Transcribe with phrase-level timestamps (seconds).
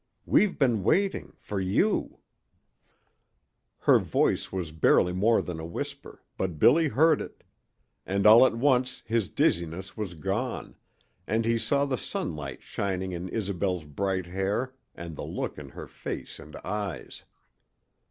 [0.25, 2.21] We've been waiting for you"
[3.85, 7.43] Her voice was barely more than a whisper, but Billy heard it;
[8.03, 10.75] and all at once his dizziness was gone,
[11.27, 15.85] and he saw the sunlight shining in Isobel's bright hair and the look in her
[15.85, 17.23] face and eyes.